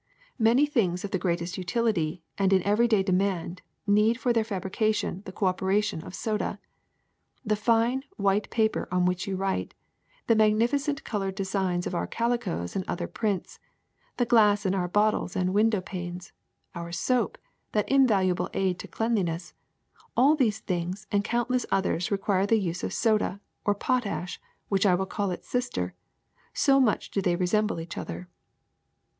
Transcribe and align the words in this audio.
Many 0.39 0.65
things 0.65 1.03
of 1.05 1.11
the 1.11 1.19
greatest 1.19 1.59
utility 1.59 2.23
and 2.35 2.51
in 2.51 2.63
everyday 2.63 3.03
demand 3.03 3.61
need 3.85 4.19
for 4.19 4.33
their 4.33 4.43
fabrication 4.43 5.21
the 5.25 5.31
cooperation 5.31 6.01
of 6.03 6.15
soda. 6.15 6.59
The 7.45 7.55
fine, 7.55 8.01
white 8.17 8.49
paper 8.49 8.87
on 8.91 9.05
which 9.05 9.27
you 9.27 9.35
write, 9.35 9.75
the 10.25 10.33
magnificent 10.35 11.03
colored 11.03 11.35
designs 11.35 11.85
of 11.85 11.93
our 11.93 12.07
calicoes 12.07 12.75
and 12.75 12.83
other 12.87 13.05
prints, 13.05 13.59
the 14.17 14.25
glass 14.25 14.65
in 14.65 14.73
our 14.73 14.87
bottles 14.87 15.35
and 15.35 15.53
window 15.53 15.81
panes, 15.81 16.33
our 16.73 16.91
soap, 16.91 17.37
that 17.73 17.87
invaluable 17.87 18.49
aid 18.55 18.79
to 18.79 18.87
cleanliness, 18.87 19.53
all 20.17 20.35
these 20.35 20.61
things 20.61 21.05
and 21.11 21.23
countless 21.23 21.63
others 21.71 22.09
re 22.09 22.17
quire 22.17 22.47
the 22.47 22.57
use 22.57 22.81
of 22.83 22.91
soda, 22.91 23.39
or 23.65 23.73
of 23.75 23.79
potash, 23.79 24.41
which 24.67 24.83
I 24.83 24.95
will 24.95 25.05
call 25.05 25.29
its 25.29 25.47
sister, 25.47 25.93
so 26.55 26.79
much 26.79 27.11
do 27.11 27.21
they 27.21 27.35
resemble 27.35 27.79
each 27.79 27.99
other." 27.99 28.27